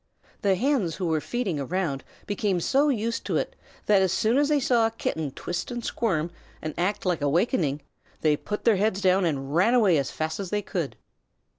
The 0.41 0.55
Hens 0.55 0.95
who 0.95 1.05
were 1.05 1.21
feeding 1.21 1.59
around 1.59 2.03
became 2.25 2.59
so 2.59 2.89
used 2.89 3.23
to 3.27 3.37
it 3.37 3.55
that 3.85 4.01
as 4.01 4.11
soon 4.11 4.39
as 4.39 4.49
they 4.49 4.59
saw 4.59 4.87
a 4.87 4.89
Kitten 4.89 5.29
twist 5.29 5.69
and 5.69 5.85
squirm, 5.85 6.31
and 6.59 6.73
act 6.75 7.05
like 7.05 7.21
awakening, 7.21 7.83
they 8.21 8.35
put 8.35 8.63
their 8.63 8.77
heads 8.77 8.99
down 8.99 9.25
and 9.25 9.53
ran 9.53 9.75
away 9.75 9.99
as 9.99 10.09
fast 10.09 10.39
as 10.39 10.49
they 10.49 10.63
could. 10.63 10.95